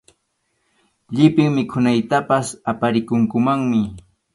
Llipin 1.19 1.47
mikhuytapas 1.57 2.47
aparikunkumanmi. 2.71 3.81